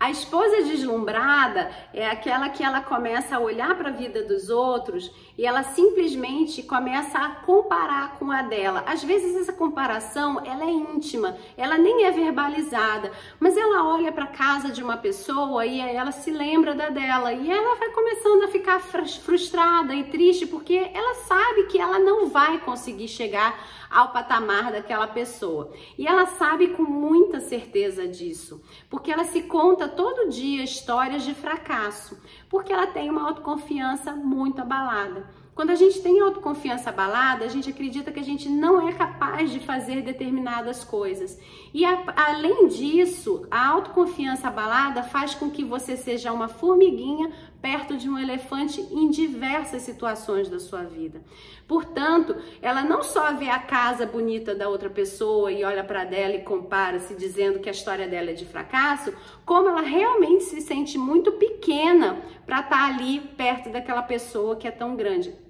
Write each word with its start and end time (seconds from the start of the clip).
A 0.00 0.12
esposa 0.12 0.62
deslumbrada 0.62 1.72
é 1.92 2.08
aquela 2.08 2.48
que 2.48 2.62
ela 2.62 2.80
começa 2.80 3.34
a 3.34 3.40
olhar 3.40 3.76
para 3.76 3.88
a 3.88 3.92
vida 3.92 4.22
dos 4.22 4.48
outros 4.48 5.10
e 5.36 5.44
ela 5.44 5.64
simplesmente 5.64 6.62
começa 6.62 7.18
a 7.18 7.30
comparar 7.30 8.16
com 8.16 8.30
a 8.30 8.42
dela. 8.42 8.84
Às 8.86 9.02
vezes 9.02 9.34
essa 9.34 9.52
comparação, 9.52 10.40
ela 10.44 10.62
é 10.62 10.70
íntima, 10.70 11.36
ela 11.56 11.76
nem 11.76 12.04
é 12.04 12.12
verbalizada, 12.12 13.10
mas 13.40 13.56
ela 13.56 13.88
olha 13.88 14.12
para 14.12 14.24
a 14.24 14.28
casa 14.28 14.70
de 14.70 14.84
uma 14.84 14.96
pessoa 14.96 15.66
e 15.66 15.80
ela 15.80 16.12
se 16.12 16.30
lembra 16.30 16.76
da 16.76 16.90
dela 16.90 17.32
e 17.32 17.50
ela 17.50 17.74
vai 17.74 17.90
começando 17.90 18.44
a 18.44 18.48
ficar 18.48 18.78
frustrada 18.78 19.92
e 19.94 20.04
triste 20.04 20.46
porque 20.46 20.90
ela 20.94 21.14
sabe 21.14 21.64
que 21.64 21.78
ela 21.78 21.98
não 21.98 22.28
vai 22.28 22.60
conseguir 22.60 23.08
chegar 23.08 23.58
ao 23.90 24.12
patamar 24.12 24.70
daquela 24.70 25.06
pessoa. 25.06 25.72
E 25.96 26.06
ela 26.06 26.26
sabe 26.26 26.68
com 26.68 26.82
muita 26.82 27.40
certeza 27.40 28.06
disso, 28.06 28.62
porque 28.88 29.10
ela 29.10 29.24
se 29.24 29.42
conta 29.42 29.87
todo 29.88 30.30
dia 30.30 30.62
histórias 30.62 31.22
de 31.24 31.34
fracasso, 31.34 32.20
porque 32.48 32.72
ela 32.72 32.86
tem 32.86 33.10
uma 33.10 33.28
autoconfiança 33.28 34.12
muito 34.12 34.60
abalada. 34.60 35.28
Quando 35.58 35.70
a 35.70 35.74
gente 35.74 36.00
tem 36.00 36.20
autoconfiança 36.20 36.90
abalada, 36.90 37.44
a 37.44 37.48
gente 37.48 37.68
acredita 37.68 38.12
que 38.12 38.20
a 38.20 38.24
gente 38.24 38.48
não 38.48 38.88
é 38.88 38.92
capaz 38.92 39.50
de 39.50 39.58
fazer 39.58 40.02
determinadas 40.02 40.84
coisas. 40.84 41.36
E 41.74 41.84
a, 41.84 42.04
além 42.14 42.68
disso, 42.68 43.44
a 43.50 43.66
autoconfiança 43.66 44.46
abalada 44.46 45.02
faz 45.02 45.34
com 45.34 45.50
que 45.50 45.64
você 45.64 45.96
seja 45.96 46.30
uma 46.30 46.46
formiguinha 46.46 47.32
perto 47.60 47.96
de 47.96 48.08
um 48.08 48.16
elefante 48.16 48.80
em 48.82 49.10
diversas 49.10 49.82
situações 49.82 50.48
da 50.48 50.60
sua 50.60 50.84
vida. 50.84 51.20
Portanto, 51.66 52.36
ela 52.62 52.84
não 52.84 53.02
só 53.02 53.32
vê 53.32 53.48
a 53.48 53.58
casa 53.58 54.06
bonita 54.06 54.54
da 54.54 54.68
outra 54.68 54.88
pessoa 54.88 55.50
e 55.50 55.64
olha 55.64 55.82
para 55.82 56.04
dela 56.04 56.34
e 56.34 56.42
compara 56.42 57.00
se 57.00 57.16
dizendo 57.16 57.58
que 57.58 57.68
a 57.68 57.72
história 57.72 58.06
dela 58.06 58.30
é 58.30 58.34
de 58.34 58.46
fracasso, 58.46 59.12
como 59.44 59.68
ela 59.68 59.82
realmente 59.82 60.44
se 60.44 60.60
sente 60.60 60.96
muito 60.96 61.32
pequena 61.32 62.22
para 62.46 62.60
estar 62.60 62.70
tá 62.70 62.86
ali 62.86 63.18
perto 63.36 63.70
daquela 63.70 64.04
pessoa 64.04 64.54
que 64.54 64.68
é 64.68 64.70
tão 64.70 64.94
grande 64.94 65.47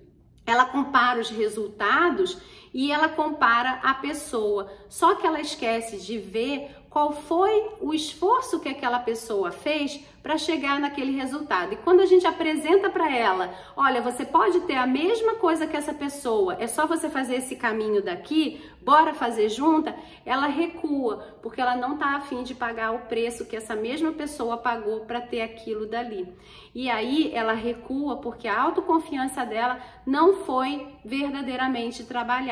ela 0.51 0.65
compara 0.65 1.21
os 1.21 1.31
resultados 1.31 2.39
e 2.73 2.93
ela 2.93 3.09
compara 3.09 3.81
a 3.83 3.95
pessoa. 3.95 4.71
Só 4.89 5.15
que 5.15 5.27
ela 5.27 5.41
esquece 5.41 5.99
de 5.99 6.19
ver 6.19 6.71
qual 6.91 7.13
foi 7.13 7.71
o 7.81 7.93
esforço 7.93 8.61
que 8.61 8.69
aquela 8.69 8.99
pessoa 8.99 9.51
fez 9.51 10.01
para 10.23 10.37
chegar 10.37 10.81
naquele 10.81 11.13
resultado. 11.13 11.73
E 11.73 11.77
quando 11.77 12.01
a 12.01 12.07
gente 12.07 12.27
apresenta 12.27 12.91
para 12.91 13.15
ela, 13.15 13.55
olha, 13.77 14.03
você 14.03 14.25
pode 14.25 14.61
ter 14.61 14.75
a 14.75 14.87
mesma 14.87 15.37
coisa 15.37 15.67
que 15.67 15.77
essa 15.77 15.95
pessoa, 15.95 16.57
é 16.59 16.67
só 16.67 16.87
você 16.87 17.09
fazer 17.09 17.37
esse 17.37 17.57
caminho 17.57 18.03
daqui, 18.03 18.61
bora 18.83 19.15
fazer 19.15 19.49
junta, 19.49 19.95
ela 20.27 20.47
recua, 20.47 21.39
porque 21.43 21.61
ela 21.61 21.77
não 21.77 21.95
está 21.95 22.17
afim 22.17 22.43
de 22.43 22.55
pagar 22.55 22.93
o 22.93 23.01
preço 23.01 23.47
que 23.47 23.57
essa 23.57 23.75
mesma 23.77 24.13
pessoa 24.13 24.57
pagou 24.57 25.01
para 25.01 25.21
ter 25.21 25.41
aquilo 25.41 25.87
dali. 25.87 26.27
E 26.75 26.91
aí 26.91 27.31
ela 27.35 27.53
recua 27.53 28.17
porque 28.17 28.49
a 28.49 28.61
autoconfiança 28.61 29.45
dela 29.45 29.81
não 30.07 30.45
foi 30.45 30.89
verdadeiramente 31.05 32.05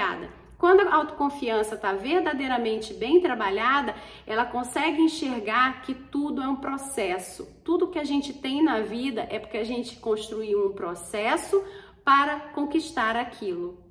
trabalhada. 0.07 0.29
Quando 0.59 0.81
a 0.81 0.95
autoconfiança 0.95 1.75
está 1.75 1.93
verdadeiramente 1.93 2.95
bem 2.95 3.21
trabalhada, 3.21 3.95
ela 4.27 4.47
consegue 4.47 5.03
enxergar 5.03 5.83
que 5.83 5.93
tudo 5.93 6.43
é 6.43 6.49
um 6.49 6.57
processo. 6.57 7.47
Tudo 7.62 7.89
que 7.89 7.99
a 7.99 8.05
gente 8.05 8.33
tem 8.33 8.62
na 8.62 8.81
vida 8.81 9.27
é 9.29 9.39
porque 9.39 9.59
a 9.59 9.65
gente 9.65 9.97
construiu 9.97 10.69
um 10.69 10.73
processo 10.73 11.62
para 12.03 12.41
conquistar 12.55 13.17
aquilo. 13.17 13.86